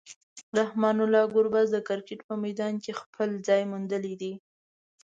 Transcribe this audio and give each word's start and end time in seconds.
رحمان 0.59 0.97
الله 1.05 1.23
ګربز 1.35 1.67
د 1.73 1.77
کرکټ 1.87 2.19
په 2.29 2.35
میدان 2.43 2.73
کې 2.83 2.91
خپل 3.01 3.29
ځای 3.47 3.61
موندلی 3.71 4.13
دی. 4.21 4.33